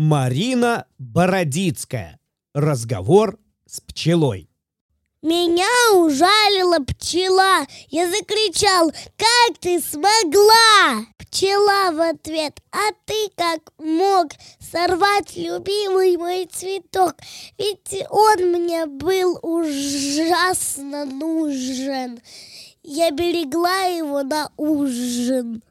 [0.00, 2.20] Марина Бородицкая.
[2.54, 4.48] Разговор с пчелой.
[5.22, 7.66] Меня ужалила пчела.
[7.88, 11.04] Я закричал, как ты смогла?
[11.18, 14.28] Пчела в ответ, а ты как мог
[14.60, 17.16] сорвать любимый мой цветок?
[17.58, 22.20] Ведь он мне был ужасно нужен.
[22.84, 25.64] Я берегла его на ужин.